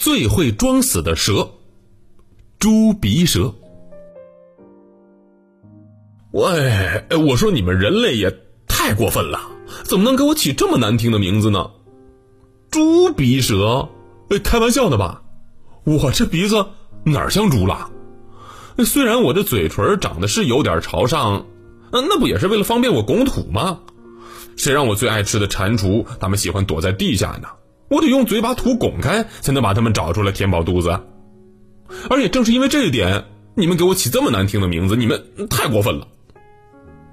[0.00, 1.46] 最会装死的蛇——
[2.58, 3.54] 猪鼻蛇。
[6.30, 8.34] 喂，我说你们人类也
[8.66, 9.38] 太过分了，
[9.84, 11.70] 怎么能给我起这么难听的名字呢？
[12.70, 13.90] 猪鼻蛇？
[14.42, 15.22] 开玩笑的吧？
[15.84, 16.64] 我这鼻子
[17.04, 17.90] 哪像猪了？
[18.78, 21.44] 虽然我这嘴唇长得是有点朝上，
[21.92, 23.80] 那不也是为了方便我拱土吗？
[24.56, 27.48] 谁让我最爱吃的蟾蜍，他们喜欢躲在地下呢？
[27.90, 31.00] 我得用嘴把土拱开，才能把它们找出来填饱肚子。
[32.08, 33.24] 而且正是因为这一点，
[33.54, 35.20] 你们给我起这么难听的名字，你们
[35.50, 36.06] 太过分了。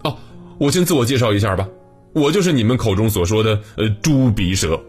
[0.04, 0.18] 哦，
[0.60, 1.68] 我先自我介绍一下吧，
[2.14, 4.80] 我就是你们口中所说的呃猪鼻蛇。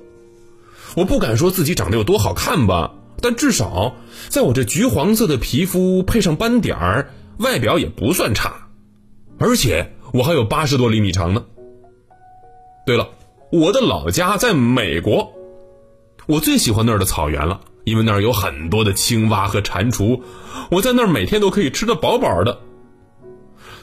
[0.95, 2.93] 我不敢说自己长得有多好看吧。
[3.21, 3.97] 但至少，
[4.29, 8.69] 在我这橘黄色的皮肤配上斑点儿，外表也不算差，
[9.39, 11.45] 而且我还有八十多厘米长呢。
[12.87, 13.09] 对了，
[13.51, 15.33] 我的老家在美国，
[16.29, 20.21] 我最喜欢那儿的草原了，因为那儿有很多的青蛙和蟾蜍，
[20.71, 22.61] 我在那儿每天都可以吃得饱饱的。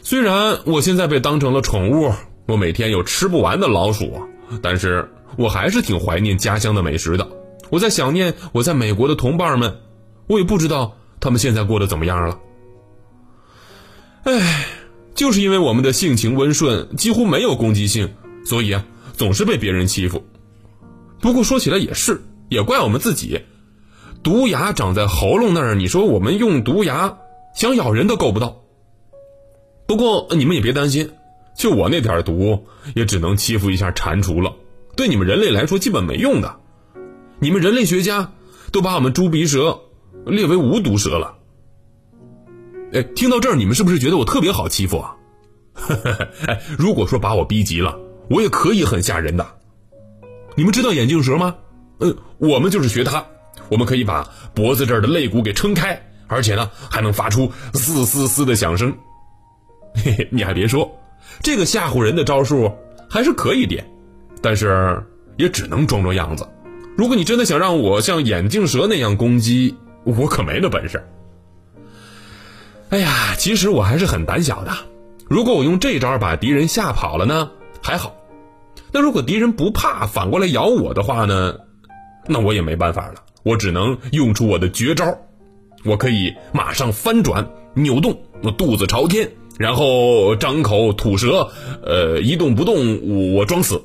[0.03, 2.13] 虽然我现在被当成了宠物，
[2.45, 4.21] 我每天有吃不完的老鼠，
[4.61, 7.27] 但是我还是挺怀念家乡的美食的。
[7.71, 9.79] 我在想念我在美国的同伴们，
[10.27, 12.39] 我也不知道他们现在过得怎么样了。
[14.25, 14.67] 唉，
[15.15, 18.13] 就是因为我们的性情温顺，几乎没有攻击性，
[18.45, 20.23] 所以啊，总是被别人欺负。
[21.21, 23.41] 不过说起来也是，也怪我们自己，
[24.23, 27.17] 毒牙长在喉咙那儿，你说我们用毒牙
[27.53, 28.61] 想咬人都够不到。
[29.87, 31.11] 不过你们也别担心，
[31.57, 32.65] 就我那点毒，
[32.95, 34.53] 也只能欺负一下蟾蜍了，
[34.95, 36.55] 对你们人类来说基本没用的。
[37.39, 38.31] 你们人类学家
[38.71, 39.79] 都把我们猪鼻蛇
[40.25, 41.35] 列为无毒蛇了。
[42.93, 45.15] 哎，听到这儿，你们是不是觉得我特别好欺负啊？
[46.47, 47.99] 哎，如果说把我逼急了，
[48.29, 49.45] 我也可以很吓人的。
[50.55, 51.55] 你们知道眼镜蛇吗？
[51.99, 53.25] 嗯，我们就是学它，
[53.69, 58.95] 我们可以把脖子这儿的肋骨给撑开，而且呢还能发出嘶嘶嘶的响声。
[59.95, 60.91] 嘿嘿，你还别说，
[61.41, 62.71] 这个吓唬人的招数
[63.09, 63.85] 还是可以点，
[64.41, 65.01] 但是
[65.37, 66.47] 也只能装装样子。
[66.97, 71.01] 如果你真的想让我像眼镜蛇那样攻击，我可没那本事。
[72.89, 74.71] 哎呀，其实我还是很胆小的。
[75.27, 77.49] 如果我用这招把敌人吓跑了呢，
[77.81, 78.11] 还好；
[78.91, 81.55] 那如果敌人不怕，反过来咬我的话呢，
[82.27, 83.15] 那我也没办法了。
[83.43, 85.17] 我只能用出我的绝招，
[85.83, 91.49] 我可以马上翻转、扭动，我肚子朝天，然后张口吐舌，
[91.83, 92.75] 呃，一动不动，
[93.07, 93.81] 我我装死。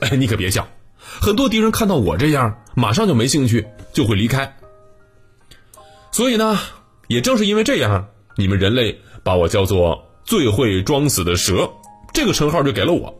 [0.00, 0.66] 哎，你可别笑。
[0.98, 4.56] 很多敌人看到我这样，马上就没兴趣，就会离开。
[6.10, 6.58] 所以呢，
[7.08, 11.70] 也正是因为这样，你们人类把我叫做最会装死的蛇，
[12.14, 13.14] 这个称号就给了我。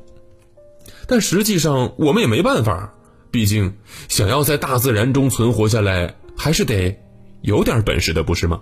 [1.06, 2.94] 但实际上，我们也没办法，
[3.30, 3.74] 毕竟
[4.08, 6.98] 想要在大自然中存活下来，还是得
[7.42, 8.60] 有点本事的，不是吗？